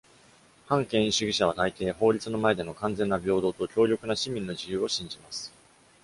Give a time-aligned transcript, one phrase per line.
[0.65, 5.53] 反権威主義者は大抵、法律の前での完全な平等と強力な市民の自由を信じます。